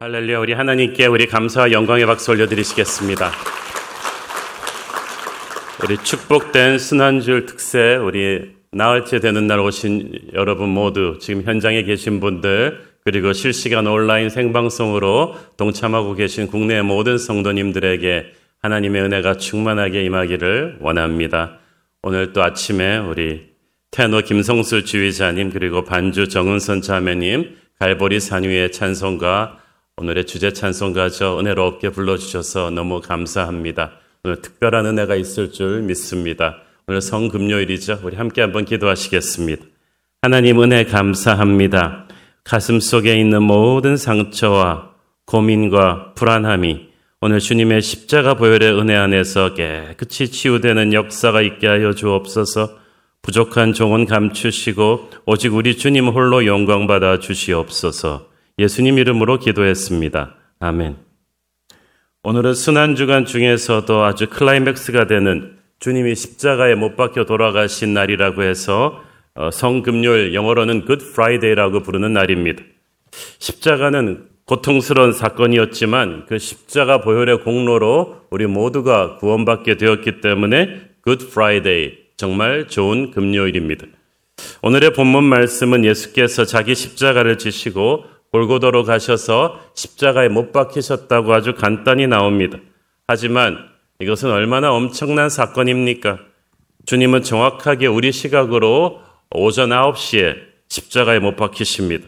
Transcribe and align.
할렐루야 0.00 0.38
우리 0.38 0.52
하나님께 0.52 1.06
우리 1.06 1.26
감사와 1.26 1.72
영광의 1.72 2.06
박수 2.06 2.30
올려드리시겠습니다. 2.30 3.32
우리 5.82 5.98
축복된 5.98 6.78
순환줄 6.78 7.46
특세 7.46 7.96
우리 7.96 8.52
나흘째 8.70 9.18
되는 9.18 9.48
날 9.48 9.58
오신 9.58 10.12
여러분 10.34 10.68
모두 10.68 11.18
지금 11.20 11.42
현장에 11.42 11.82
계신 11.82 12.20
분들 12.20 12.78
그리고 13.04 13.32
실시간 13.32 13.88
온라인 13.88 14.30
생방송으로 14.30 15.34
동참하고 15.56 16.14
계신 16.14 16.46
국내 16.46 16.80
모든 16.80 17.18
성도님들에게 17.18 18.26
하나님의 18.62 19.02
은혜가 19.02 19.38
충만하게 19.38 20.04
임하기를 20.04 20.76
원합니다. 20.78 21.58
오늘 22.02 22.32
또 22.32 22.44
아침에 22.44 22.98
우리 22.98 23.48
테너 23.90 24.20
김성수 24.20 24.84
지휘자님 24.84 25.50
그리고 25.50 25.82
반주 25.82 26.28
정은선 26.28 26.82
자매님 26.82 27.56
갈보리 27.80 28.20
산 28.20 28.44
위의 28.44 28.70
찬송가 28.70 29.58
오늘의 30.00 30.26
주제 30.26 30.52
찬송가죠. 30.52 31.40
은혜롭게 31.40 31.90
불러주셔서 31.90 32.70
너무 32.70 33.00
감사합니다. 33.00 33.92
오늘 34.22 34.40
특별한 34.40 34.86
은혜가 34.86 35.16
있을 35.16 35.50
줄 35.50 35.82
믿습니다. 35.82 36.58
오늘 36.86 37.00
성금요일이죠. 37.00 38.00
우리 38.04 38.14
함께 38.14 38.40
한번 38.40 38.64
기도하시겠습니다. 38.64 39.64
하나님 40.22 40.62
은혜 40.62 40.84
감사합니다. 40.84 42.06
가슴 42.44 42.78
속에 42.78 43.18
있는 43.18 43.42
모든 43.42 43.96
상처와 43.96 44.90
고민과 45.26 46.14
불안함이 46.14 46.88
오늘 47.20 47.40
주님의 47.40 47.82
십자가 47.82 48.34
보혈의 48.34 48.78
은혜 48.78 48.94
안에서 48.94 49.54
깨끗이 49.54 50.30
치유되는 50.30 50.92
역사가 50.92 51.42
있게 51.42 51.66
하여 51.66 51.92
주옵소서 51.92 52.78
부족한 53.22 53.72
종은 53.72 54.06
감추시고 54.06 55.10
오직 55.26 55.54
우리 55.54 55.76
주님 55.76 56.06
홀로 56.06 56.46
영광받아 56.46 57.18
주시옵소서 57.18 58.28
예수님 58.58 58.98
이름으로 58.98 59.38
기도했습니다. 59.38 60.34
아멘. 60.58 60.96
오늘은 62.24 62.54
순환 62.54 62.96
주간 62.96 63.24
중에서도 63.24 64.02
아주 64.02 64.28
클라이맥스가 64.28 65.06
되는 65.06 65.56
주님이 65.78 66.16
십자가에 66.16 66.74
못 66.74 66.96
박혀 66.96 67.24
돌아가신 67.24 67.94
날이라고 67.94 68.42
해서 68.42 69.00
어, 69.36 69.52
성금요일 69.52 70.34
영어로는 70.34 70.86
Good 70.86 71.04
Friday라고 71.10 71.84
부르는 71.84 72.12
날입니다. 72.12 72.64
십자가는 73.38 74.26
고통스러운 74.44 75.12
사건이었지만 75.12 76.26
그 76.26 76.38
십자가 76.38 77.00
보혈의 77.00 77.44
공로로 77.44 78.22
우리 78.30 78.46
모두가 78.46 79.18
구원받게 79.18 79.76
되었기 79.76 80.20
때문에 80.20 80.80
Good 81.04 81.26
Friday 81.26 81.96
정말 82.16 82.66
좋은 82.66 83.12
금요일입니다. 83.12 83.86
오늘의 84.62 84.94
본문 84.94 85.22
말씀은 85.22 85.84
예수께서 85.84 86.44
자기 86.44 86.74
십자가를 86.74 87.38
지시고 87.38 88.04
골고도로 88.32 88.84
가셔서 88.84 89.60
십자가에 89.74 90.28
못 90.28 90.52
박히셨다고 90.52 91.32
아주 91.32 91.54
간단히 91.54 92.06
나옵니다. 92.06 92.58
하지만 93.06 93.68
이것은 94.00 94.30
얼마나 94.30 94.72
엄청난 94.72 95.28
사건입니까? 95.28 96.18
주님은 96.86 97.22
정확하게 97.22 97.86
우리 97.86 98.12
시각으로 98.12 99.00
오전 99.30 99.70
9시에 99.70 100.36
십자가에 100.68 101.18
못 101.18 101.36
박히십니다. 101.36 102.06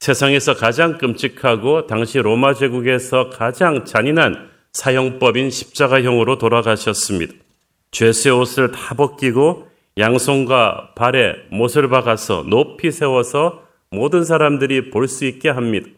세상에서 0.00 0.54
가장 0.54 0.98
끔찍하고 0.98 1.86
당시 1.86 2.18
로마 2.18 2.54
제국에서 2.54 3.30
가장 3.30 3.84
잔인한 3.84 4.50
사형법인 4.72 5.50
십자가형으로 5.50 6.38
돌아가셨습니다. 6.38 7.34
죄수의 7.90 8.38
옷을 8.38 8.72
다 8.72 8.94
벗기고 8.94 9.68
양손과 9.98 10.92
발에 10.94 11.36
못을 11.50 11.88
박아서 11.88 12.44
높이 12.46 12.90
세워서 12.90 13.65
모든 13.90 14.24
사람들이 14.24 14.90
볼 14.90 15.08
수 15.08 15.24
있게 15.24 15.48
합니다. 15.48 15.88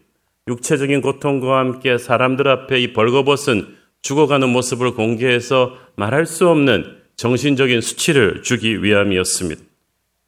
육체적인 0.47 1.01
고통과 1.01 1.59
함께 1.59 1.97
사람들 1.97 2.47
앞에 2.47 2.79
이 2.79 2.93
벌거벗은 2.93 3.67
죽어가는 4.01 4.49
모습을 4.49 4.91
공개해서 4.91 5.77
말할 5.95 6.25
수 6.25 6.47
없는 6.49 6.97
정신적인 7.17 7.81
수치를 7.81 8.43
주기 8.43 8.81
위함이었습니다. 8.81 9.61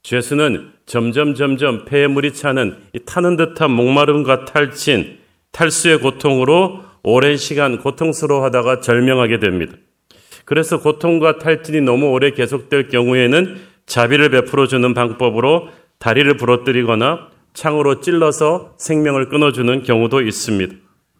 죄수는 0.03 0.71
점점 0.85 1.35
점점 1.35 1.85
폐에 1.85 2.07
물이 2.07 2.33
차는 2.33 2.75
타는 3.05 3.37
듯한 3.37 3.71
목마름과 3.71 4.45
탈진, 4.45 5.19
탈수의 5.51 5.99
고통으로 5.99 6.83
오랜 7.03 7.37
시간 7.37 7.77
고통스러워하다가 7.79 8.81
절명하게 8.81 9.39
됩니다. 9.39 9.73
그래서 10.45 10.81
고통과 10.81 11.37
탈진이 11.39 11.81
너무 11.81 12.09
오래 12.09 12.31
계속될 12.31 12.89
경우에는 12.89 13.57
자비를 13.85 14.29
베풀어 14.29 14.67
주는 14.67 14.93
방법으로 14.93 15.69
다리를 15.97 16.35
부러뜨리거나 16.35 17.30
창으로 17.53 18.01
찔러서 18.01 18.75
생명을 18.77 19.29
끊어주는 19.29 19.83
경우도 19.83 20.21
있습니다. 20.21 20.75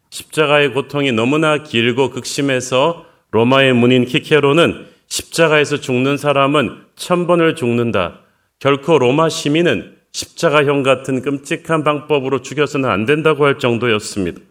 십자가의 0.10 0.74
고통이 0.74 1.12
너무나 1.12 1.64
길고 1.64 2.10
극심해서 2.10 3.06
로마의 3.32 3.74
문인 3.74 4.06
키케로는 4.06 4.86
십자가에서 5.08 5.78
죽는 5.78 6.18
사람은 6.18 6.84
천 6.96 7.28
번을 7.28 7.56
죽는다. 7.56 8.20
결코 8.60 9.00
로마 9.00 9.30
시민은 9.30 9.96
십자가형 10.12 10.84
같은 10.84 11.22
끔찍한 11.22 11.84
방법으로 11.84 12.42
죽여서는 12.42 12.90
안 12.90 13.06
된다고 13.06 13.46
할 13.46 13.58
정도였습니다. 13.58 14.42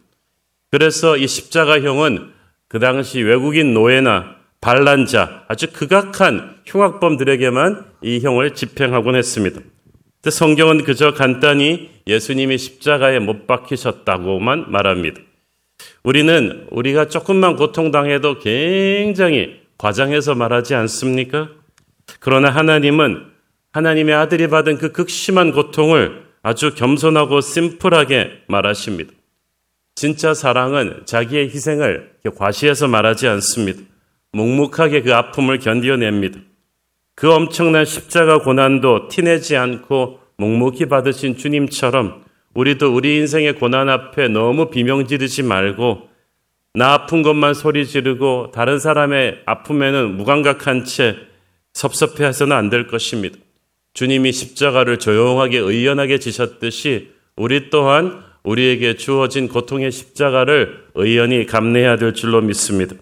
그래서 0.71 1.17
이 1.17 1.27
십자가형은 1.27 2.31
그 2.69 2.79
당시 2.79 3.21
외국인 3.21 3.75
노예나 3.75 4.37
반란자, 4.61 5.45
아주 5.49 5.73
극악한 5.73 6.57
흉악범들에게만 6.67 7.87
이 8.03 8.21
형을 8.21 8.55
집행하곤 8.55 9.17
했습니다. 9.17 9.61
성경은 10.29 10.85
그저 10.85 11.15
간단히 11.15 11.89
예수님이 12.07 12.59
십자가에 12.59 13.21
못 13.21 13.47
박히셨다고만 13.47 14.71
말합니다. 14.71 15.23
우리는 16.03 16.67
우리가 16.71 17.09
조금만 17.09 17.57
고통당해도 17.57 18.39
굉장히 18.41 19.61
과장해서 19.79 20.35
말하지 20.35 20.75
않습니까? 20.75 21.49
그러나 22.19 22.51
하나님은 22.51 23.31
하나님의 23.73 24.15
아들이 24.15 24.49
받은 24.49 24.77
그 24.77 24.93
극심한 24.93 25.53
고통을 25.53 26.25
아주 26.43 26.75
겸손하고 26.75 27.41
심플하게 27.41 28.43
말하십니다. 28.47 29.13
진짜 29.95 30.35
사랑은 30.35 31.03
자기의 31.07 31.49
희생을 31.49 32.13
과시해서 32.37 32.89
말하지 32.89 33.27
않습니다. 33.29 33.83
묵묵하게 34.33 35.03
그 35.03 35.15
아픔을 35.15 35.59
견뎌냅니다. 35.59 36.41
그 37.21 37.31
엄청난 37.31 37.85
십자가 37.85 38.39
고난도 38.39 39.09
티내지 39.09 39.55
않고 39.55 40.21
묵묵히 40.39 40.87
받으신 40.87 41.37
주님처럼 41.37 42.25
우리도 42.55 42.95
우리 42.95 43.19
인생의 43.19 43.57
고난 43.57 43.91
앞에 43.91 44.29
너무 44.29 44.71
비명 44.71 45.07
지르지 45.07 45.43
말고 45.43 46.09
나 46.73 46.95
아픈 46.95 47.21
것만 47.21 47.53
소리 47.53 47.87
지르고 47.87 48.53
다른 48.53 48.79
사람의 48.79 49.43
아픔에는 49.45 50.17
무감각한 50.17 50.87
채 50.87 51.17
섭섭해 51.75 52.25
해서는 52.25 52.57
안 52.57 52.71
될 52.71 52.87
것입니다. 52.87 53.37
주님이 53.93 54.33
십자가를 54.33 54.99
조용하게 54.99 55.59
의연하게 55.59 56.21
지셨듯이 56.21 57.11
우리 57.37 57.69
또한 57.69 58.23
우리에게 58.45 58.95
주어진 58.95 59.49
고통의 59.49 59.93
십자가를 59.93 60.87
의연히 60.95 61.45
감내해야 61.45 61.99
될 61.99 62.15
줄로 62.15 62.41
믿습니다. 62.41 62.97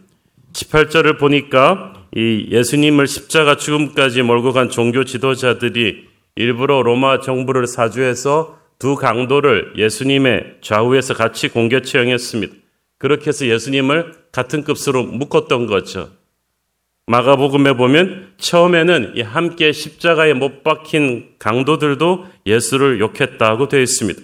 18절을 0.54 1.20
보니까 1.20 1.97
이 2.14 2.48
예수님을 2.50 3.06
십자가 3.06 3.56
죽음까지 3.56 4.22
몰고 4.22 4.52
간 4.52 4.70
종교 4.70 5.04
지도자들이 5.04 6.06
일부러 6.36 6.82
로마 6.82 7.20
정부를 7.20 7.66
사주해서 7.66 8.58
두 8.78 8.94
강도를 8.94 9.72
예수님의 9.76 10.58
좌우에서 10.60 11.14
같이 11.14 11.48
공개 11.48 11.82
처형했습니다. 11.82 12.54
그렇게 12.98 13.28
해서 13.28 13.46
예수님을 13.46 14.14
같은 14.32 14.62
급수로 14.62 15.04
묶었던 15.04 15.66
거죠. 15.66 16.10
마가복음에 17.06 17.72
보면 17.72 18.34
처음에는 18.36 19.20
함께 19.22 19.72
십자가에 19.72 20.34
못 20.34 20.62
박힌 20.62 21.30
강도들도 21.38 22.26
예수를 22.46 23.00
욕했다고 23.00 23.68
되어 23.68 23.80
있습니다. 23.80 24.20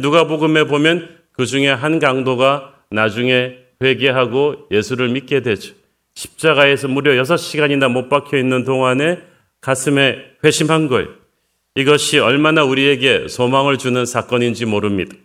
누가복음에 0.00 0.64
보면 0.64 1.08
그 1.32 1.46
중에 1.46 1.68
한 1.68 1.98
강도가 1.98 2.74
나중에 2.90 3.56
회개하고 3.82 4.68
예수를 4.70 5.08
믿게 5.08 5.42
되죠. 5.42 5.74
십자가에서 6.14 6.88
무려 6.88 7.12
6시간이나 7.22 7.90
못 7.90 8.08
박혀 8.08 8.38
있는 8.38 8.64
동안에 8.64 9.20
가슴에 9.60 10.18
회심한 10.44 10.88
거예요. 10.88 11.08
이것이 11.74 12.18
얼마나 12.18 12.64
우리에게 12.64 13.26
소망을 13.28 13.78
주는 13.78 14.06
사건인지 14.06 14.64
모릅니다. 14.66 15.16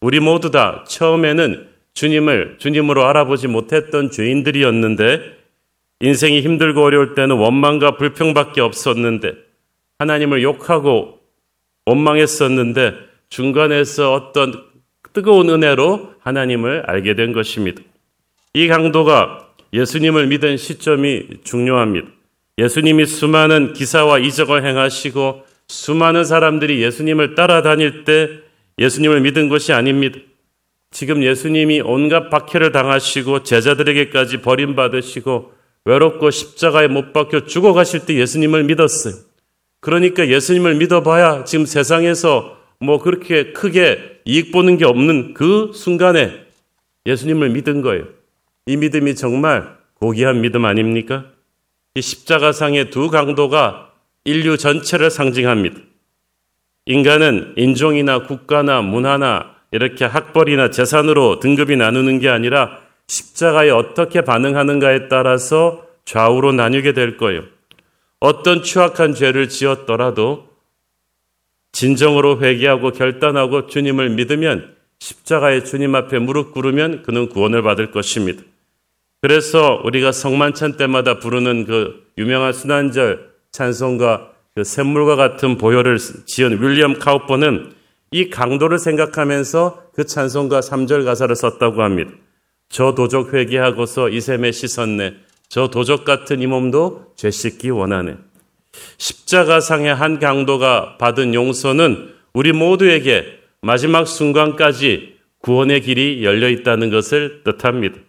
우리 0.00 0.20
모두 0.20 0.50
다 0.50 0.84
처음에는 0.88 1.68
주님을 1.94 2.56
주님으로 2.58 3.06
알아보지 3.06 3.48
못했던 3.48 4.10
죄인들이었는데 4.10 5.42
인생이 6.00 6.40
힘들고 6.40 6.82
어려울 6.82 7.14
때는 7.14 7.36
원망과 7.36 7.96
불평밖에 7.96 8.60
없었는데 8.60 9.34
하나님을 9.98 10.42
욕하고 10.42 11.20
원망했었는데 11.86 12.94
중간에서 13.28 14.12
어떤 14.12 14.64
뜨거운 15.12 15.50
은혜로 15.50 16.14
하나님을 16.20 16.84
알게 16.86 17.14
된 17.14 17.32
것입니다. 17.32 17.82
이 18.54 18.66
강도가 18.66 19.41
예수님을 19.72 20.26
믿은 20.26 20.56
시점이 20.56 21.40
중요합니다. 21.44 22.08
예수님이 22.58 23.06
수많은 23.06 23.72
기사와 23.72 24.18
이적을 24.18 24.66
행하시고 24.66 25.44
수많은 25.68 26.24
사람들이 26.24 26.82
예수님을 26.82 27.34
따라다닐 27.34 28.04
때 28.04 28.28
예수님을 28.78 29.22
믿은 29.22 29.48
것이 29.48 29.72
아닙니다. 29.72 30.18
지금 30.90 31.22
예수님이 31.22 31.80
온갖 31.80 32.28
박해를 32.28 32.70
당하시고 32.72 33.44
제자들에게까지 33.44 34.42
버림받으시고 34.42 35.52
외롭고 35.86 36.30
십자가에 36.30 36.88
못 36.88 37.12
박혀 37.14 37.46
죽어가실 37.46 38.04
때 38.04 38.14
예수님을 38.14 38.64
믿었어요. 38.64 39.14
그러니까 39.80 40.28
예수님을 40.28 40.74
믿어봐야 40.76 41.44
지금 41.44 41.64
세상에서 41.64 42.58
뭐 42.78 42.98
그렇게 42.98 43.52
크게 43.52 44.20
이익 44.26 44.52
보는 44.52 44.76
게 44.76 44.84
없는 44.84 45.34
그 45.34 45.72
순간에 45.74 46.44
예수님을 47.06 47.50
믿은 47.50 47.80
거예요. 47.80 48.04
이 48.66 48.76
믿음이 48.76 49.16
정말 49.16 49.76
고귀한 49.94 50.40
믿음 50.40 50.64
아닙니까? 50.64 51.26
이 51.94 52.00
십자가상의 52.00 52.90
두 52.90 53.10
강도가 53.10 53.92
인류 54.24 54.56
전체를 54.56 55.10
상징합니다. 55.10 55.80
인간은 56.86 57.54
인종이나 57.56 58.22
국가나 58.22 58.80
문화나 58.80 59.56
이렇게 59.72 60.04
학벌이나 60.04 60.70
재산으로 60.70 61.40
등급이 61.40 61.76
나누는 61.76 62.20
게 62.20 62.28
아니라 62.28 62.78
십자가에 63.08 63.70
어떻게 63.70 64.20
반응하는가에 64.20 65.08
따라서 65.08 65.86
좌우로 66.04 66.52
나뉘게 66.52 66.92
될 66.92 67.16
거예요. 67.16 67.42
어떤 68.20 68.62
추악한 68.62 69.14
죄를 69.14 69.48
지었더라도 69.48 70.48
진정으로 71.72 72.40
회개하고 72.40 72.92
결단하고 72.92 73.66
주님을 73.66 74.10
믿으면 74.10 74.76
십자가의 75.00 75.64
주님 75.64 75.94
앞에 75.96 76.20
무릎 76.20 76.52
꿇으면 76.52 77.02
그는 77.02 77.28
구원을 77.28 77.62
받을 77.62 77.90
것입니다. 77.90 78.42
그래서 79.22 79.80
우리가 79.84 80.10
성만찬 80.10 80.76
때마다 80.76 81.20
부르는 81.20 81.64
그 81.64 82.08
유명한 82.18 82.52
순환절 82.52 83.30
찬송과 83.52 84.32
그 84.56 84.64
샘물과 84.64 85.14
같은 85.14 85.58
보혈을 85.58 85.96
지은 86.26 86.60
윌리엄 86.60 86.98
카우퍼는 86.98 87.72
이 88.10 88.30
강도를 88.30 88.80
생각하면서 88.80 89.90
그 89.94 90.06
찬송가 90.06 90.58
3절 90.58 91.04
가사를 91.04 91.34
썼다고 91.36 91.82
합니다. 91.82 92.10
저 92.68 92.96
도적 92.96 93.32
회개하고서 93.32 94.08
이 94.08 94.20
샘에 94.20 94.50
씻었네. 94.50 95.14
저 95.48 95.68
도적 95.68 96.04
같은 96.04 96.42
이 96.42 96.48
몸도 96.48 97.12
죄 97.14 97.30
씻기 97.30 97.70
원하네. 97.70 98.16
십자가상의 98.98 99.94
한 99.94 100.18
강도가 100.18 100.96
받은 100.98 101.34
용서는 101.34 102.12
우리 102.34 102.52
모두에게 102.52 103.38
마지막 103.60 104.06
순간까지 104.06 105.14
구원의 105.38 105.82
길이 105.82 106.24
열려 106.24 106.48
있다는 106.48 106.90
것을 106.90 107.44
뜻합니다. 107.44 108.00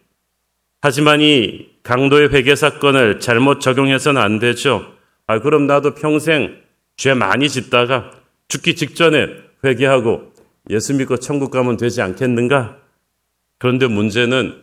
하지만 0.86 1.22
이 1.22 1.70
강도의 1.84 2.34
회개 2.34 2.58
사건을 2.58 3.22
잘못 3.22 3.62
적용해서는 3.62 4.22
안 4.22 4.38
되죠. 4.38 4.86
아, 5.28 5.40
그럼 5.40 5.66
나도 5.66 5.96
평생 5.96 6.58
죄 6.98 7.14
많이 7.14 7.48
짓다가 7.48 8.12
죽기 8.50 8.76
직전에 8.76 9.30
회개하고 9.64 10.34
예수 10.72 10.94
믿고 10.94 11.16
천국 11.16 11.52
가면 11.52 11.78
되지 11.78 12.02
않겠는가? 12.02 12.80
그런데 13.60 13.88
문제는 13.88 14.62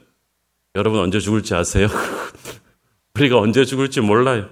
여러분 0.75 1.01
언제 1.01 1.21
죽을지 1.21 1.55
아세요? 1.55 1.89
우리가 3.17 3.39
언제 3.39 3.65
죽을지 3.65 4.03
몰라요. 4.03 4.51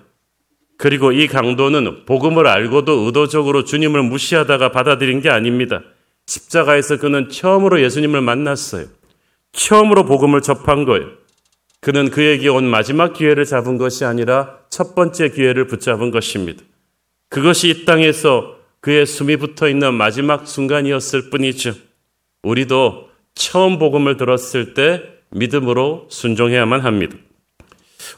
그리고 0.78 1.12
이 1.12 1.26
강도는 1.26 2.06
복음을 2.06 2.46
알고도 2.46 2.92
의도적으로 3.04 3.64
주님을 3.64 4.04
무시하다가 4.04 4.72
받아들인 4.72 5.20
게 5.20 5.28
아닙니다. 5.28 5.82
십자가에서 6.24 6.96
그는 6.96 7.28
처음으로 7.28 7.82
예수님을 7.82 8.22
만났어요. 8.22 8.86
처음으로 9.52 10.06
복음을 10.06 10.40
접한 10.40 10.86
거예요. 10.86 11.17
그는 11.80 12.10
그에게 12.10 12.48
온 12.48 12.64
마지막 12.64 13.12
기회를 13.12 13.44
잡은 13.44 13.78
것이 13.78 14.04
아니라 14.04 14.58
첫 14.68 14.94
번째 14.94 15.30
기회를 15.30 15.66
붙잡은 15.66 16.10
것입니다. 16.10 16.62
그것이 17.28 17.68
이 17.68 17.84
땅에서 17.84 18.56
그의 18.80 19.06
숨이 19.06 19.36
붙어 19.36 19.68
있는 19.68 19.94
마지막 19.94 20.46
순간이었을 20.46 21.30
뿐이죠. 21.30 21.74
우리도 22.42 23.08
처음 23.34 23.78
복음을 23.78 24.16
들었을 24.16 24.74
때 24.74 25.02
믿음으로 25.30 26.08
순종해야만 26.10 26.80
합니다. 26.80 27.16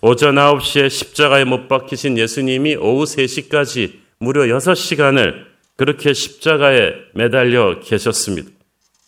오전 0.02 0.36
9시에 0.36 0.88
십자가에 0.88 1.44
못 1.44 1.68
박히신 1.68 2.16
예수님이 2.16 2.76
오후 2.76 3.04
3시까지 3.04 3.92
무려 4.18 4.42
6시간을 4.42 5.46
그렇게 5.76 6.12
십자가에 6.12 6.92
매달려 7.14 7.80
계셨습니다. 7.80 8.50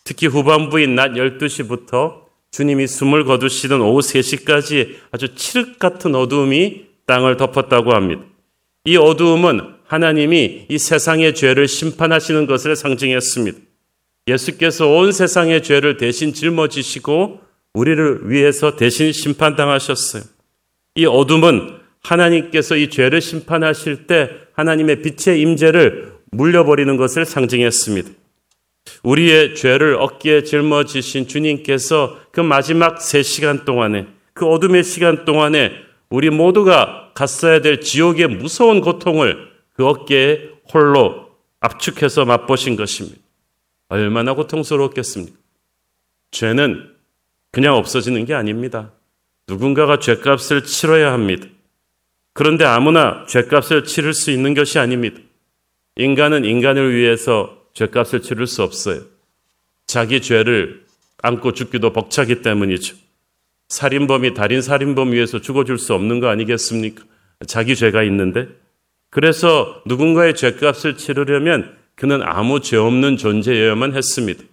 특히 0.03 0.27
후반부인 0.27 0.95
낮 0.95 1.11
12시부터 1.13 2.22
주님이 2.53 2.85
숨을 2.85 3.25
거두시던 3.25 3.81
오후 3.81 3.99
3시까지 3.99 4.93
아주 5.11 5.33
칠흑 5.33 5.79
같은 5.79 6.13
어두움이 6.13 6.85
땅을 7.07 7.35
덮었다고 7.35 7.93
합니다. 7.93 8.21
이 8.85 8.95
어두움은 8.95 9.73
하나님이 9.85 10.67
이 10.69 10.77
세상의 10.77 11.33
죄를 11.33 11.67
심판하시는 11.67 12.45
것을 12.45 12.75
상징했습니다. 12.75 13.57
예수께서 14.27 14.87
온 14.87 15.11
세상의 15.11 15.63
죄를 15.63 15.97
대신 15.97 16.31
짊어지시고 16.31 17.39
우리를 17.73 18.29
위해서 18.29 18.75
대신 18.75 19.11
심판당하셨어요. 19.11 20.21
이 20.95 21.05
어둠은 21.07 21.79
하나님께서 22.03 22.75
이 22.75 22.91
죄를 22.91 23.19
심판하실 23.19 24.05
때 24.05 24.29
하나님의 24.53 25.01
빛의 25.01 25.41
임재를 25.41 26.13
물려버리는 26.29 26.97
것을 26.97 27.25
상징했습니다. 27.25 28.11
우리의 29.03 29.55
죄를 29.55 29.95
어깨에 29.99 30.43
짊어지신 30.43 31.27
주님께서 31.27 32.19
그 32.31 32.39
마지막 32.39 33.01
세 33.01 33.21
시간 33.21 33.65
동안에 33.65 34.07
그 34.33 34.47
어둠의 34.47 34.83
시간 34.83 35.25
동안에 35.25 35.71
우리 36.09 36.29
모두가 36.29 37.11
갔어야 37.13 37.61
될 37.61 37.81
지옥의 37.81 38.27
무서운 38.27 38.81
고통을 38.81 39.51
그 39.73 39.85
어깨에 39.85 40.49
홀로 40.73 41.29
압축해서 41.59 42.25
맛보신 42.25 42.75
것입니다. 42.75 43.19
얼마나 43.89 44.33
고통스러웠겠습니까? 44.33 45.37
죄는 46.31 46.89
그냥 47.51 47.75
없어지는 47.75 48.25
게 48.25 48.33
아닙니다. 48.33 48.91
누군가가 49.47 49.99
죄값을 49.99 50.63
치러야 50.63 51.13
합니다. 51.13 51.47
그런데 52.33 52.65
아무나 52.65 53.25
죄값을 53.27 53.83
치를 53.83 54.13
수 54.13 54.31
있는 54.31 54.53
것이 54.53 54.79
아닙니다. 54.79 55.19
인간은 55.95 56.45
인간을 56.45 56.95
위해서 56.95 57.62
죄값을 57.73 58.21
치를 58.21 58.47
수 58.47 58.63
없어요. 58.63 59.01
자기 59.87 60.21
죄를 60.21 60.85
안고 61.21 61.53
죽기도 61.53 61.93
벅차기 61.93 62.41
때문이죠. 62.41 62.95
살인범이 63.69 64.33
달인 64.33 64.61
살인범 64.61 65.13
위해서 65.13 65.39
죽어줄 65.39 65.77
수 65.77 65.93
없는 65.93 66.19
거 66.19 66.27
아니겠습니까? 66.27 67.03
자기 67.47 67.75
죄가 67.75 68.03
있는데. 68.03 68.47
그래서 69.09 69.81
누군가의 69.85 70.35
죄값을 70.35 70.97
치르려면 70.97 71.75
그는 71.95 72.21
아무 72.23 72.59
죄 72.59 72.77
없는 72.77 73.17
존재여야만 73.17 73.95
했습니다. 73.95 74.43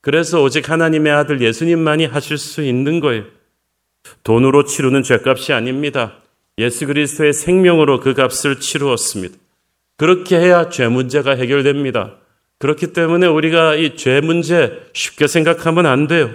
그래서 0.00 0.42
오직 0.42 0.70
하나님의 0.70 1.12
아들 1.12 1.40
예수님만이 1.40 2.06
하실 2.06 2.38
수 2.38 2.62
있는 2.62 3.00
거예요. 3.00 3.24
돈으로 4.24 4.64
치르는 4.64 5.02
죄값이 5.02 5.52
아닙니다. 5.52 6.22
예수 6.58 6.86
그리스도의 6.86 7.32
생명으로 7.32 8.00
그 8.00 8.14
값을 8.14 8.60
치루었습니다. 8.60 9.36
그렇게 9.96 10.38
해야 10.38 10.68
죄 10.68 10.88
문제가 10.88 11.32
해결됩니다. 11.36 12.16
그렇기 12.58 12.92
때문에 12.92 13.26
우리가 13.26 13.76
이 13.76 13.96
죄 13.96 14.20
문제 14.20 14.80
쉽게 14.92 15.26
생각하면 15.26 15.86
안 15.86 16.06
돼요. 16.06 16.34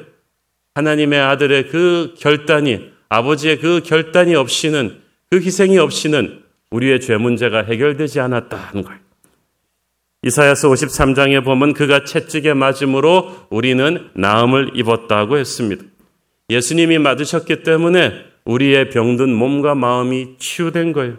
하나님의 0.76 1.20
아들의 1.20 1.68
그 1.68 2.16
결단이, 2.18 2.92
아버지의 3.10 3.60
그 3.60 3.82
결단이 3.84 4.34
없이는, 4.36 5.02
그 5.30 5.38
희생이 5.38 5.78
없이는 5.78 6.42
우리의 6.72 7.02
죄 7.02 7.18
문제가 7.18 7.64
해결되지 7.64 8.20
않았다는 8.20 8.84
거예요. 8.84 9.00
이사야서 10.26 10.70
53장에 10.70 11.44
보면 11.44 11.74
그가 11.74 12.06
채찍에 12.06 12.54
맞음으로 12.54 13.48
우리는 13.50 14.10
나음을 14.16 14.72
입었다고 14.74 15.38
했습니다. 15.38 15.84
예수님이 16.50 16.98
맞으셨기 17.00 17.64
때문에 17.64 18.26
우리의 18.46 18.90
병든 18.90 19.34
몸과 19.34 19.76
마음이 19.76 20.38
치유된 20.40 20.94
거예요. 20.94 21.18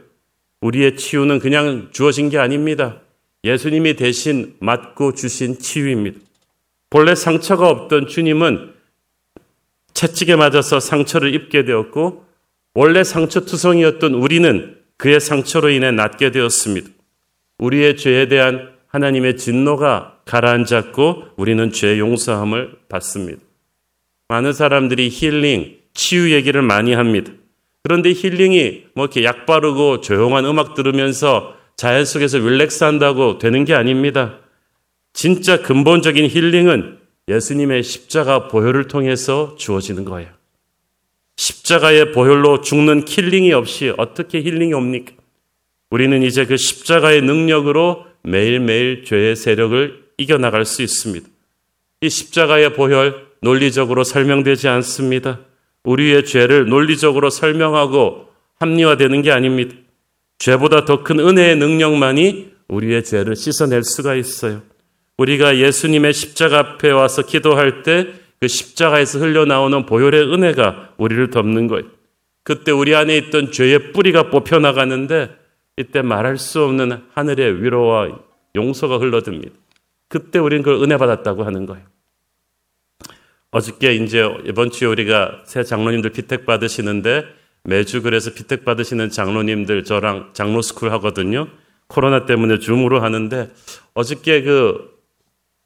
우리의 0.63 0.97
치유는 0.97 1.39
그냥 1.39 1.89
주어진 1.93 2.31
게 2.31 2.39
아닙니다. 2.39 3.01
예수님이 3.45 3.95
대신 3.95 4.57
맞고 4.59 5.15
주신 5.15 5.59
치유입니다. 5.59 6.19
본래 6.89 7.15
상처가 7.15 7.69
없던 7.69 8.09
주님은 8.09 8.73
채찍에 9.93 10.37
맞아서 10.37 10.81
상처를 10.81 11.35
입게 11.35 11.65
되었고 11.65 12.25
원래 12.75 13.05
상처투성이었던 13.05 14.15
우리는 14.15 14.79
그의 14.97 15.21
상처로 15.21 15.71
인해 15.71 15.91
낫게 15.91 16.31
되었습니다. 16.31 16.89
우리의 17.59 17.97
죄에 17.97 18.29
대한 18.29 18.73
하나님의 18.89 19.37
진노가 19.37 20.21
가라앉았고 20.25 21.25
우리는 21.37 21.71
죄 21.73 21.99
용서함을 21.99 22.77
받습니다. 22.89 23.41
많은 24.29 24.53
사람들이 24.53 25.11
힐링, 25.11 25.77
치유 25.93 26.33
얘기를 26.33 26.63
많이 26.63 26.95
합니다. 26.95 27.31
그런데 27.83 28.13
힐링이 28.13 28.87
뭐 28.95 29.05
이렇게 29.05 29.25
약 29.25 29.47
바르고 29.47 30.01
조용한 30.01 30.47
음악 30.47 30.75
들으면서 30.75 31.55
자연 31.77 32.05
속에서 32.05 32.39
relax 32.39 32.85
한다고 32.85 33.39
되는 33.39 33.65
게 33.65 33.75
아닙니다. 33.75 34.39
진짜 35.13 35.63
근본적인 35.63 36.29
힐링은 36.29 36.99
예수님의 37.29 37.83
십자가 37.83 38.49
보혈을 38.49 38.89
통해서 38.89 39.55
주어지는 39.57 40.05
거예요. 40.05 40.29
십자가의 41.37 42.13
보혈로 42.13 42.61
죽는 42.61 43.05
killing이 43.05 43.53
없이 43.53 43.93
어떻게 43.97 44.43
힐링이 44.43 44.73
옵니까? 44.73 45.13
우리는 45.91 46.23
이제 46.23 46.45
그 46.45 46.57
십자가의 46.57 47.23
능력으로 47.23 48.07
매일매일 48.23 49.05
죄의 49.05 49.37
세력을 49.37 50.05
이겨나갈 50.17 50.65
수 50.65 50.83
있습니다. 50.83 51.29
이 52.01 52.09
십자가의 52.09 52.75
보혈, 52.75 53.27
논리적으로 53.41 54.05
설명되지 54.05 54.69
않습니다. 54.69 55.41
우리의 55.85 56.25
죄를 56.25 56.67
논리적으로 56.67 57.31
설명하고 57.31 58.29
합리화되는 58.59 59.23
게 59.23 59.31
아닙니다. 59.33 59.77
죄보다 60.39 60.85
더 60.85 61.03
큰 61.03 61.21
은혜의 61.21 61.57
능력만이 61.57 62.53
우리의 62.69 63.05
죄를 63.05 63.37
씻어낼 63.37 63.83
수가 63.83 64.15
있어요. 64.15 64.63
우리가 65.17 65.59
예수님의 65.59 66.13
십자가 66.13 66.59
앞에 66.59 66.91
와서 66.91 67.23
기도할 67.23 67.83
때 67.83 68.25
그 68.45 68.49
십자가에서 68.49 69.21
흘러나오는 69.21 69.87
보혈의 69.87 70.31
은혜가 70.31 70.93
우리를 70.99 71.31
덮는 71.31 71.67
거예요. 71.67 71.87
그때 72.43 72.73
우리 72.73 72.95
안에 72.95 73.17
있던 73.17 73.53
죄의 73.53 73.93
뿌리가 73.93 74.29
뽑혀나가는데 74.29 75.35
이때 75.79 76.03
말할 76.03 76.37
수 76.37 76.63
없는 76.63 77.05
하늘의 77.15 77.63
위로와 77.63 78.19
용서가 78.55 78.99
흘러듭니다. 78.99 79.55
그때 80.09 80.39
우리는 80.39 80.63
그걸 80.63 80.83
은혜 80.83 80.99
받았다고 80.99 81.45
하는 81.45 81.65
거예요. 81.65 81.87
어저께 83.51 83.95
이제 83.95 84.29
이번 84.45 84.71
주에 84.71 84.89
우리가 84.89 85.45
새 85.47 85.65
장로님들 85.65 86.11
피택 86.11 86.45
받으시는데 86.45 87.25
매주 87.65 88.03
그래서 88.03 88.33
피택 88.33 88.65
받으시는 88.65 89.11
장로님들 89.11 89.85
저랑 89.85 90.31
장로 90.35 90.61
스쿨 90.61 90.93
하거든요. 90.93 91.49
코로나 91.87 92.27
때문에 92.27 92.59
Zoom으로 92.59 93.01
하는데 93.01 93.51
어저께 93.95 94.43
그 94.43 94.95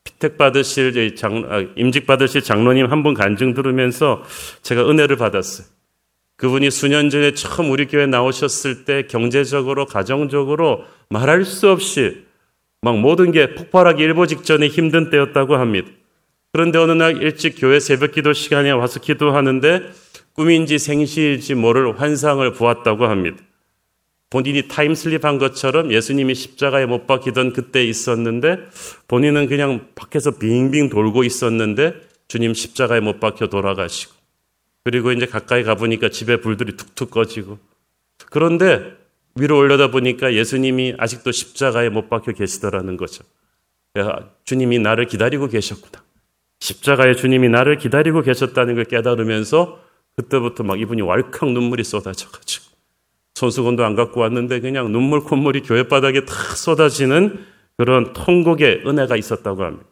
피택 0.05 0.39
받으실 0.39 1.17
장 1.17 1.45
아, 1.51 1.65
임직 1.77 2.07
받으실 2.07 2.43
장로님 2.43 2.87
한 2.87 3.03
분 3.03 3.15
간증 3.15 3.55
들으면서 3.55 4.23
제가 4.63 4.89
은혜를 4.89 5.17
받았어요. 5.17 5.67
그분이 6.37 6.71
수년 6.71 7.11
전에 7.11 7.33
처음 7.33 7.71
우리 7.73 7.87
교회 7.87 8.07
나오셨을 8.07 8.85
때 8.85 9.07
경제적으로 9.09 9.87
가정적으로 9.87 10.85
말할 11.11 11.45
수 11.45 11.69
없이 11.69 12.25
막 12.81 12.97
모든 12.97 13.33
게 13.33 13.55
폭발하기 13.55 14.01
일보 14.01 14.27
직전에 14.27 14.69
힘든 14.69 15.11
때였다고 15.11 15.57
합니다. 15.57 15.89
그런데 16.53 16.79
어느 16.79 16.93
날 16.93 17.21
일찍 17.21 17.57
교회 17.59 17.81
새벽 17.81 18.13
기도 18.13 18.33
시간에 18.33 18.71
와서 18.71 19.01
기도하는데 19.01 19.91
꿈인지 20.39 20.79
생시일지 20.79 21.57
모를 21.57 22.01
환상을 22.01 22.53
보았다고 22.53 23.07
합니다. 23.07 23.39
본인이 24.31 24.69
time 24.69 24.97
slip 24.97 25.25
한 25.25 25.37
것처럼 25.39 25.91
예수님이 25.93 26.37
십자가에 26.37 26.87
못 26.87 27.09
박히던 27.09 27.55
그때 27.55 27.85
있었는데 27.85 28.59
본인은 29.09 29.49
그냥 29.49 29.89
밖에서 29.97 30.39
빙빙 30.39 30.91
돌고 30.91 31.25
있었는데 31.25 31.95
주님 32.29 32.55
십자가에 32.55 33.01
못 33.01 33.19
박혀 33.19 33.49
돌아가시고 33.49 34.15
그리고 34.85 35.11
이제 35.11 35.27
가까이 35.27 35.65
가보니까 35.65 36.11
집에 36.11 36.37
불들이 36.37 36.77
툭툭 36.77 37.11
꺼지고 37.11 37.59
그런데 38.31 38.97
위로 39.35 39.59
올려다 39.59 39.91
보니까 39.91 40.35
예수님이 40.35 40.95
아직도 40.99 41.33
십자가에 41.33 41.89
못 41.89 42.09
박혀 42.09 42.31
계시더라는 42.31 42.97
거죠. 42.97 43.25
주님이 44.45 44.79
나를 44.79 45.07
기다리고 45.07 45.49
계셨구나. 45.49 46.05
십자가에 46.61 47.17
주님이 47.17 47.49
나를 47.49 47.79
기다리고 47.79 48.23
계셨다는 48.23 48.77
걸 48.77 48.85
깨달으면서 48.85 49.88
그때부터 50.19 50.65
막 50.65 50.81
이분이 50.81 51.03
왈칵 51.03 51.53
눈물이 51.53 51.85
쏟아져가지고 51.85 52.65
손수건도 53.37 53.85
안 53.85 53.95
갖고 53.95 54.21
왔는데 54.21 54.59
그냥 54.59 54.91
눈물 54.91 55.21
콧물이 55.21 55.63
교회 55.63 55.87
바닥에 55.87 56.25
탁 56.25 56.35
쏟아지는 56.57 57.45
그런 57.77 58.13
통곡의 58.13 58.83
은혜가 58.85 59.17
있었다고 59.17 59.63
합니다. 59.63 59.87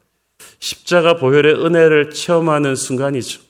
십자가 0.58 1.14
보혈의 1.14 1.64
은혜를 1.64 2.10
체험하는 2.10 2.74
순간이죠. 2.74 3.40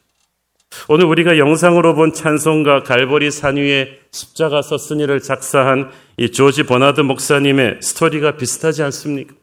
오늘 0.89 1.07
우리가 1.07 1.39
영상으로 1.39 1.95
본 1.95 2.13
찬송가 2.13 2.83
갈보리 2.83 3.31
산 3.31 3.57
위에 3.57 3.99
십자가 4.11 4.61
서스니를 4.61 5.21
작사한 5.21 5.91
이 6.19 6.31
조지 6.31 6.65
버나드 6.65 7.01
목사님의 7.01 7.79
스토리가 7.81 8.37
비슷하지 8.37 8.83
않습니까? 8.83 9.35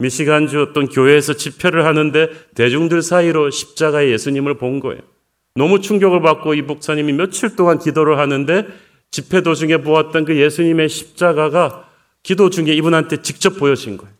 미시간주 0.00 0.60
어떤 0.60 0.88
교회에서 0.88 1.32
집회를 1.32 1.86
하는데 1.86 2.28
대중들 2.54 3.00
사이로 3.00 3.48
십자가의 3.48 4.12
예수님을 4.12 4.58
본 4.58 4.80
거예요. 4.80 5.00
너무 5.56 5.80
충격을 5.80 6.20
받고 6.20 6.54
이 6.54 6.62
목사님이 6.62 7.12
며칠 7.12 7.56
동안 7.56 7.78
기도를 7.78 8.18
하는데 8.18 8.66
집회 9.10 9.40
도중에 9.40 9.78
보았던 9.78 10.24
그 10.24 10.36
예수님의 10.36 10.88
십자가가 10.88 11.88
기도 12.22 12.50
중에 12.50 12.74
이분한테 12.74 13.22
직접 13.22 13.56
보여진 13.56 13.96
거예요. 13.96 14.12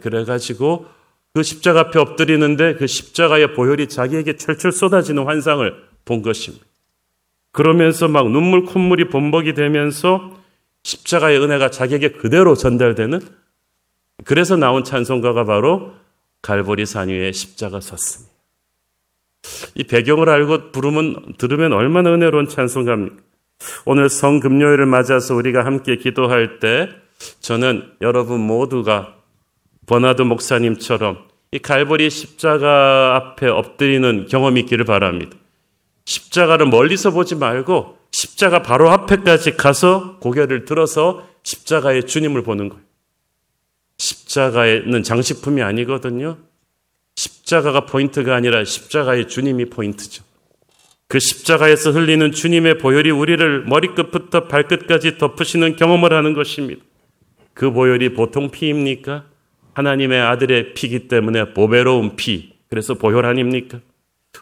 그래가지고 0.00 0.86
그 1.32 1.42
십자가 1.42 1.80
앞에 1.80 1.98
엎드리는데 1.98 2.74
그 2.74 2.86
십자가의 2.86 3.54
보혈이 3.54 3.88
자기에게 3.88 4.36
철철 4.36 4.72
쏟아지는 4.72 5.24
환상을 5.24 5.72
본 6.04 6.22
것입니다. 6.22 6.64
그러면서 7.52 8.08
막 8.08 8.30
눈물 8.30 8.64
콧물이 8.64 9.08
범벅이 9.08 9.54
되면서 9.54 10.36
십자가의 10.82 11.40
은혜가 11.40 11.70
자기에게 11.70 12.12
그대로 12.12 12.54
전달되는 12.54 13.20
그래서 14.24 14.56
나온 14.56 14.84
찬송가가 14.84 15.44
바로 15.44 15.92
갈보리 16.42 16.86
산 16.86 17.08
위에 17.08 17.32
십자가 17.32 17.80
섰습니다. 17.80 18.39
이 19.74 19.84
배경을 19.84 20.28
알고 20.28 20.72
부르면 20.72 21.34
들으면 21.38 21.72
얼마나 21.72 22.12
은혜로운 22.12 22.48
찬송가입니까? 22.48 23.16
오늘 23.84 24.08
성 24.08 24.40
금요일을 24.40 24.86
맞아서 24.86 25.34
우리가 25.34 25.64
함께 25.64 25.96
기도할 25.96 26.60
때 26.60 26.88
저는 27.40 27.92
여러분 28.00 28.40
모두가 28.40 29.16
버나드 29.86 30.22
목사님처럼 30.22 31.28
이 31.52 31.58
갈보리 31.58 32.10
십자가 32.10 33.16
앞에 33.16 33.48
엎드리는 33.48 34.26
경험이 34.26 34.60
있기를 34.60 34.84
바랍니다. 34.84 35.36
십자가를 36.04 36.66
멀리서 36.66 37.10
보지 37.10 37.34
말고 37.34 37.98
십자가 38.12 38.62
바로 38.62 38.90
앞에까지 38.90 39.56
가서 39.56 40.18
고개를 40.20 40.64
들어서 40.64 41.26
십자가의 41.42 42.06
주님을 42.06 42.42
보는 42.42 42.68
거예요. 42.68 42.82
십자가는 43.98 45.02
장식품이 45.02 45.62
아니거든요. 45.62 46.38
십자가가 47.50 47.86
포인트가 47.86 48.36
아니라 48.36 48.64
십자가의 48.64 49.26
주님이 49.26 49.66
포인트죠. 49.66 50.22
그 51.08 51.18
십자가에서 51.18 51.90
흘리는 51.90 52.30
주님의 52.30 52.78
보혈이 52.78 53.10
우리를 53.10 53.64
머리끝부터 53.64 54.46
발끝까지 54.46 55.18
덮으시는 55.18 55.74
경험을 55.74 56.12
하는 56.12 56.34
것입니다. 56.34 56.82
그 57.52 57.72
보혈이 57.72 58.10
보통 58.10 58.50
피입니까? 58.50 59.24
하나님의 59.74 60.20
아들의 60.20 60.74
피기 60.74 61.08
때문에 61.08 61.52
보배로운 61.52 62.14
피. 62.14 62.52
그래서 62.68 62.94
보혈 62.94 63.26
아닙니까? 63.26 63.80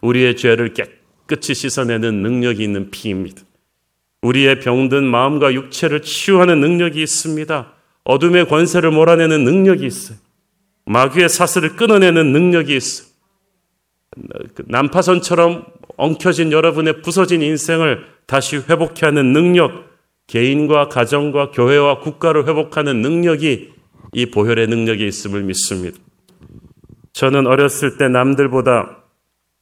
우리의 0.02 0.36
죄를 0.36 0.74
깨끗이 0.74 1.54
씻어내는 1.54 2.22
능력이 2.22 2.62
있는 2.62 2.90
피입니다. 2.90 3.42
우리의 4.20 4.60
병든 4.60 5.04
마음과 5.04 5.54
육체를 5.54 6.02
치유하는 6.02 6.60
능력이 6.60 7.02
있습니다. 7.02 7.72
어둠의 8.04 8.48
권세를 8.48 8.90
몰아내는 8.90 9.44
능력이 9.44 9.86
있어요. 9.86 10.18
마귀의 10.88 11.28
사슬을 11.28 11.76
끊어내는 11.76 12.32
능력이 12.32 12.76
있어. 12.76 13.04
그 14.54 14.64
난파선처럼 14.66 15.66
엉켜진 15.96 16.52
여러분의 16.52 17.02
부서진 17.02 17.42
인생을 17.42 18.06
다시 18.26 18.56
회복해 18.56 19.06
하는 19.06 19.32
능력, 19.32 19.88
개인과 20.26 20.88
가정과 20.88 21.50
교회와 21.50 22.00
국가를 22.00 22.46
회복하는 22.46 23.02
능력이 23.02 23.72
이 24.12 24.26
보혈의 24.26 24.68
능력이 24.68 25.06
있음을 25.06 25.42
믿습니다. 25.42 25.98
저는 27.12 27.46
어렸을 27.46 27.98
때 27.98 28.08
남들보다 28.08 29.02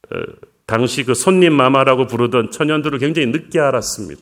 어, 0.09 0.19
당시 0.65 1.03
그 1.03 1.13
손님 1.13 1.53
마마라고 1.53 2.07
부르던 2.07 2.51
천연들을 2.51 2.99
굉장히 2.99 3.27
늦게 3.29 3.59
알았습니다. 3.59 4.21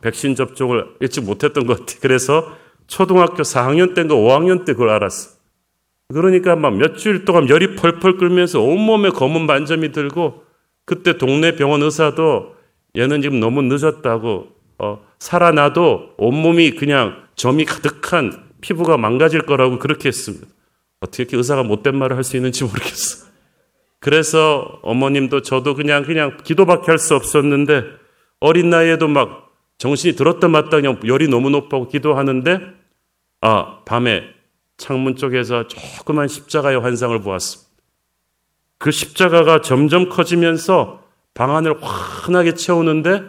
백신 0.00 0.34
접종을 0.34 0.86
일찍 1.00 1.24
못했던 1.24 1.66
것 1.66 1.80
같아요. 1.80 1.98
그래서 2.00 2.56
초등학교 2.86 3.42
4학년 3.42 3.94
때인가 3.94 4.14
5학년 4.14 4.64
때 4.64 4.72
그걸 4.72 4.90
알았어. 4.90 5.37
그러니까 6.12 6.56
막 6.56 6.74
며칠 6.76 7.24
동안 7.24 7.48
열이 7.48 7.76
펄펄 7.76 8.16
끓면서 8.16 8.62
온몸에 8.62 9.10
검은 9.10 9.46
반점이 9.46 9.92
들고 9.92 10.42
그때 10.86 11.18
동네 11.18 11.54
병원 11.54 11.82
의사도 11.82 12.56
얘는 12.96 13.20
지금 13.20 13.40
너무 13.40 13.60
늦었다고 13.62 14.48
어, 14.78 15.00
살아나도 15.18 16.14
온몸이 16.16 16.76
그냥 16.76 17.24
점이 17.36 17.66
가득한 17.66 18.48
피부가 18.62 18.96
망가질 18.96 19.42
거라고 19.42 19.78
그렇게 19.78 20.08
했습니다. 20.08 20.46
어떻게 21.00 21.36
의사가 21.36 21.62
못된 21.62 21.94
말을 21.96 22.16
할 22.16 22.24
수 22.24 22.36
있는지 22.36 22.64
모르겠어. 22.64 23.26
그래서 24.00 24.78
어머님도 24.82 25.42
저도 25.42 25.74
그냥 25.74 26.04
그냥 26.04 26.38
기도밖에 26.42 26.86
할 26.90 26.98
수 26.98 27.14
없었는데 27.16 27.84
어린 28.40 28.70
나이에도 28.70 29.08
막 29.08 29.52
정신이 29.76 30.16
들었다 30.16 30.48
맞다 30.48 30.70
그냥 30.70 30.98
열이 31.04 31.28
너무 31.28 31.50
높다고 31.50 31.88
기도하는데 31.88 32.60
아 33.42 33.80
밤에 33.84 34.22
창문 34.78 35.16
쪽에서 35.16 35.68
조그만 35.68 36.28
십자가의 36.28 36.80
환상을 36.80 37.20
보았습니다. 37.20 37.68
그 38.78 38.90
십자가가 38.90 39.60
점점 39.60 40.08
커지면서 40.08 41.04
방 41.34 41.54
안을 41.54 41.82
환하게 41.82 42.54
채우는데 42.54 43.22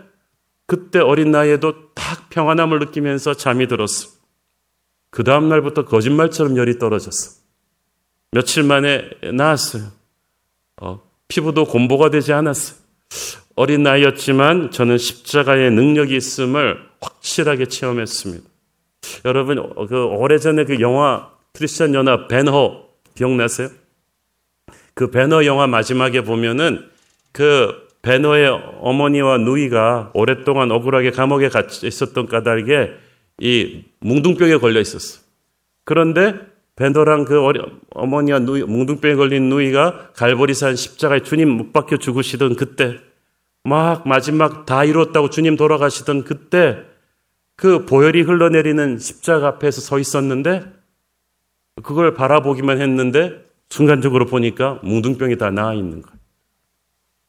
그때 0.67 0.99
어린 0.99 1.31
나이에도 1.31 1.93
딱 1.95 2.29
평안함을 2.29 2.79
느끼면서 2.79 3.33
잠이 3.33 3.67
들었어. 3.67 4.09
그 5.09 5.23
다음날부터 5.23 5.85
거짓말처럼 5.85 6.55
열이 6.55 6.77
떨어졌어. 6.77 7.39
며칠 8.31 8.63
만에 8.63 9.09
나았어요. 9.33 9.85
어, 10.81 11.01
피부도 11.27 11.65
곰보가 11.65 12.11
되지 12.11 12.31
않았어요. 12.31 12.79
어린 13.55 13.81
나이였지만 13.81 14.69
저는 14.69 14.99
십자가의 14.99 15.71
능력이 15.71 16.15
있음을 16.15 16.77
확실하게 17.01 17.65
체험했습니다. 17.65 18.47
여러분, 19.25 19.57
어, 19.57 19.87
그 19.87 20.05
오래전에 20.05 20.65
그 20.65 20.79
영화 20.79 21.31
크리스천 21.53 21.93
연합 21.93 22.27
배너 22.27 22.85
기억나세요? 23.15 23.69
그 24.93 25.11
배너 25.11 25.45
영화 25.45 25.67
마지막에 25.67 26.23
보면은 26.23 26.87
그 27.31 27.87
베너의 28.01 28.47
어머니와 28.81 29.39
누이가 29.39 30.11
오랫동안 30.13 30.71
억울하게 30.71 31.11
감옥에 31.11 31.49
갇혀 31.49 31.87
있었던 31.87 32.27
까닭에 32.27 32.91
이 33.39 33.83
뭉둥병에 33.99 34.57
걸려 34.57 34.79
있었어. 34.79 35.21
그런데 35.83 36.35
베너랑 36.75 37.25
그 37.25 37.41
어머니와 37.91 38.39
누이, 38.39 38.63
뭉둥병에 38.63 39.15
걸린 39.15 39.49
누이가 39.49 40.11
갈보리산 40.13 40.75
십자가에 40.77 41.23
주님 41.23 41.49
못 41.49 41.73
박혀 41.73 41.97
죽으시던 41.97 42.55
그때 42.55 42.99
막 43.63 44.07
마지막 44.07 44.65
다 44.65 44.85
이뤘다고 44.85 45.29
주님 45.29 45.57
돌아가시던 45.57 46.23
그때 46.23 46.77
그 47.57 47.85
보혈이 47.85 48.21
흘러내리는 48.21 48.97
십자가 48.99 49.47
앞에서 49.47 49.81
서 49.81 49.99
있었는데 49.99 50.78
그걸 51.83 52.13
바라보기만 52.13 52.81
했는데 52.81 53.45
순간적으로 53.69 54.25
보니까 54.25 54.79
뭉둥병이 54.83 55.37
다 55.37 55.51
나아 55.51 55.73
있는 55.73 56.01
거예요. 56.01 56.17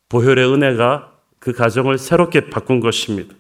보혈의 0.09 0.53
은혜가 0.53 1.13
그 1.39 1.53
가정을 1.53 1.99
새롭게 1.99 2.51
바꾼 2.51 2.81
것입니다. 2.81 3.35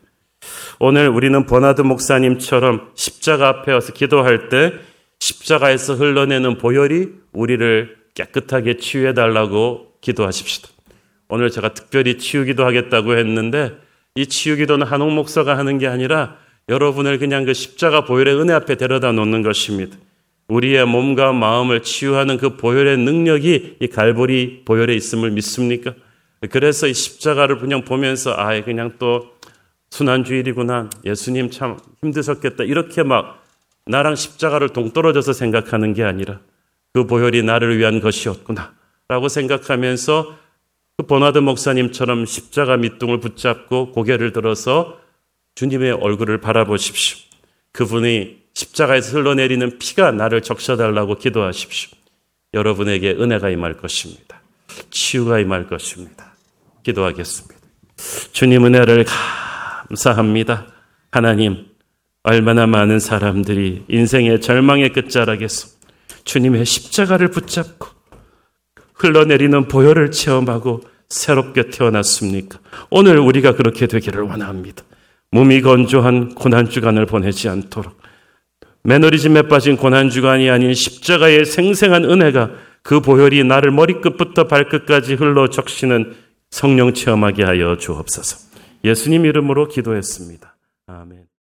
오늘 0.78 1.08
우리는 1.08 1.44
버나드 1.46 1.82
목사님처럼 1.82 2.92
십자가 2.94 3.48
앞에 3.48 3.72
와서 3.72 3.92
기도할 3.92 4.48
때 4.48 4.72
십자가에서 5.18 5.94
흘러내는 5.94 6.58
보혈이 6.58 7.08
우리를 7.32 7.96
깨끗하게 8.14 8.78
치유해 8.78 9.12
달라고 9.12 9.92
기도하십시다. 10.00 10.68
오늘 11.28 11.50
제가 11.50 11.74
특별히 11.74 12.18
치유기도 12.18 12.64
하겠다고 12.64 13.16
했는데 13.16 13.76
이 14.14 14.26
치유기도는 14.26 14.86
한옥 14.86 15.12
목사가 15.12 15.56
하는 15.58 15.78
게 15.78 15.86
아니라 15.86 16.36
여러분을 16.68 17.18
그냥 17.18 17.44
그 17.44 17.52
십자가 17.52 18.04
보혈의 18.04 18.34
은혜 18.40 18.52
앞에 18.54 18.76
데려다 18.76 19.12
놓는 19.12 19.42
것입니다. 19.42 19.96
우리의 20.50 20.84
몸과 20.84 21.32
마음을 21.32 21.82
치유하는 21.82 22.36
그 22.36 22.56
보혈의 22.56 22.98
능력이 22.98 23.76
이 23.80 23.86
갈보리 23.86 24.62
보혈에 24.64 24.94
있음을 24.94 25.30
믿습니까? 25.30 25.94
그래서 26.50 26.86
이 26.86 26.94
십자가를 26.94 27.58
그냥 27.58 27.84
보면서 27.84 28.32
아 28.32 28.60
그냥 28.62 28.94
또 28.98 29.30
순환주일이구나 29.90 30.90
예수님 31.04 31.50
참 31.50 31.78
힘드셨겠다 32.02 32.64
이렇게 32.64 33.02
막 33.02 33.44
나랑 33.86 34.16
십자가를 34.16 34.70
동떨어져서 34.70 35.32
생각하는 35.32 35.94
게 35.94 36.02
아니라 36.02 36.40
그 36.92 37.06
보혈이 37.06 37.42
나를 37.42 37.78
위한 37.78 38.00
것이었구나 38.00 38.74
라고 39.08 39.28
생각하면서 39.28 40.36
그 40.96 41.06
버나드 41.06 41.38
목사님처럼 41.38 42.26
십자가 42.26 42.76
밑둥을 42.76 43.20
붙잡고 43.20 43.92
고개를 43.92 44.32
들어서 44.32 44.98
주님의 45.54 45.92
얼굴을 45.92 46.40
바라보십시오. 46.40 47.18
그분이 47.72 48.39
십자가에서 48.54 49.18
흘러내리는 49.18 49.78
피가 49.78 50.12
나를 50.12 50.42
적셔달라고 50.42 51.18
기도하십시오. 51.18 51.96
여러분에게 52.54 53.12
은혜가 53.12 53.50
임할 53.50 53.76
것입니다. 53.76 54.40
치유가 54.90 55.38
임할 55.38 55.66
것입니다. 55.66 56.34
기도하겠습니다. 56.82 57.60
주님 58.32 58.64
은혜를 58.66 59.04
감사합니다. 59.88 60.66
하나님, 61.10 61.66
얼마나 62.22 62.66
많은 62.66 62.98
사람들이 62.98 63.84
인생의 63.88 64.40
절망의 64.40 64.92
끝자락에서 64.92 65.68
주님의 66.24 66.66
십자가를 66.66 67.28
붙잡고 67.28 67.88
흘러내리는 68.94 69.68
보혈을 69.68 70.10
체험하고 70.10 70.82
새롭게 71.08 71.70
태어났습니까? 71.70 72.58
오늘 72.90 73.18
우리가 73.18 73.54
그렇게 73.54 73.86
되기를 73.86 74.22
원합니다. 74.22 74.84
몸이 75.32 75.62
건조한 75.62 76.34
고난주간을 76.34 77.06
보내지 77.06 77.48
않도록 77.48 77.99
매너리즘에 78.82 79.42
빠진 79.42 79.76
고난주간이 79.76 80.48
아닌 80.50 80.74
십자가의 80.74 81.44
생생한 81.44 82.04
은혜가 82.04 82.50
그 82.82 83.00
보혈이 83.00 83.44
나를 83.44 83.70
머리끝부터 83.72 84.44
발끝까지 84.44 85.14
흘러 85.14 85.50
적시는 85.50 86.14
성령 86.50 86.94
체험하게 86.94 87.44
하여 87.44 87.76
주옵소서. 87.76 88.48
예수님 88.84 89.26
이름으로 89.26 89.68
기도했습니다. 89.68 90.56
아멘. 90.86 91.19